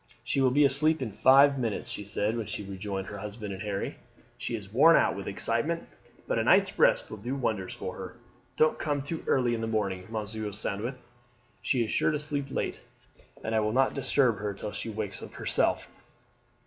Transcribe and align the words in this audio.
"She 0.23 0.41
will 0.41 0.49
be 0.49 0.65
asleep 0.65 0.99
in 1.03 1.11
five 1.11 1.59
minutes," 1.59 1.91
she 1.91 2.03
said 2.05 2.35
when 2.35 2.47
she 2.47 2.63
rejoined 2.65 3.05
her 3.05 3.19
husband 3.19 3.53
and 3.53 3.61
Harry. 3.61 3.97
"She 4.35 4.55
is 4.55 4.73
worn 4.73 4.95
out 4.95 5.15
with 5.15 5.27
excitement, 5.27 5.87
but 6.25 6.39
a 6.39 6.43
night's 6.43 6.79
rest 6.79 7.11
will 7.11 7.17
do 7.19 7.35
wonders 7.35 7.75
for 7.75 7.93
her. 7.95 8.15
Don't 8.57 8.79
come 8.79 9.03
too 9.03 9.23
early 9.27 9.53
in 9.53 9.61
the 9.61 9.67
morning, 9.67 10.07
Monsieur 10.09 10.51
Sandwith; 10.51 10.97
she 11.61 11.83
is 11.85 11.91
sure 11.91 12.09
to 12.09 12.17
sleep 12.17 12.49
late, 12.49 12.81
and 13.43 13.53
I 13.53 13.59
would 13.59 13.75
not 13.75 13.93
disturb 13.93 14.39
her 14.39 14.55
till 14.55 14.71
she 14.71 14.89
wakes 14.89 15.21
of 15.21 15.35
herself." 15.35 15.87